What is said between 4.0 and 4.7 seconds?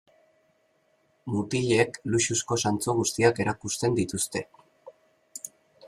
dituzte.